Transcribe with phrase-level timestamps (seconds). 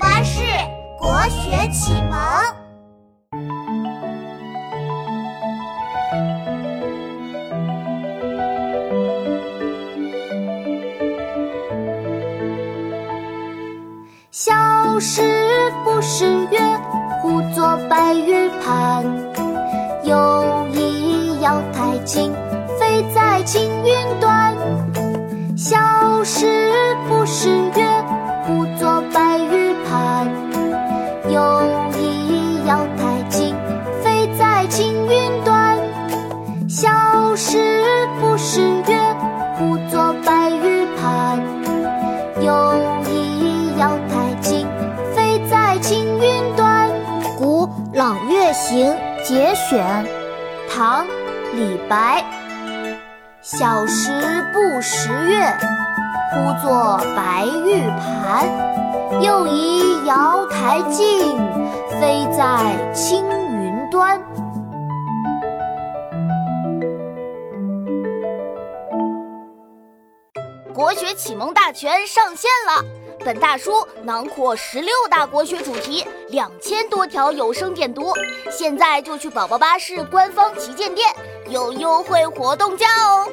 [0.00, 0.40] 巴士
[0.98, 2.18] 国学启蒙。
[14.30, 15.22] 小时
[15.84, 16.58] 不识月，
[17.20, 19.04] 呼作白玉盘。
[20.04, 22.32] 又疑瑶台镜，
[22.78, 24.56] 飞在青云端。
[25.56, 26.59] 小时
[31.32, 31.62] 又
[31.96, 33.54] 疑瑶台镜，
[34.02, 35.78] 飞在青云端。
[36.68, 36.90] 小
[37.36, 37.84] 时
[38.20, 38.98] 不识月，
[39.56, 41.38] 呼作白玉盘。
[42.40, 42.74] 又
[43.08, 44.66] 疑瑶台镜，
[45.14, 46.90] 飞在青云端。
[47.38, 48.92] 《古朗月行》
[49.22, 50.04] 节选，
[50.68, 51.04] 唐·
[51.54, 52.24] 李白。
[53.40, 54.10] 小时
[54.52, 55.56] 不识月，
[56.32, 58.48] 呼作白玉盘。
[59.20, 61.36] 又疑瑶台镜，
[62.00, 64.22] 飞在青云端。
[70.72, 72.84] 国学启蒙大全上线了！
[73.24, 78.12] 本大书囊括十六大国学主题，两千多条有声点读。
[78.50, 81.12] 现在就去宝宝巴士官方旗舰店，
[81.48, 83.28] 有优惠活动价哦！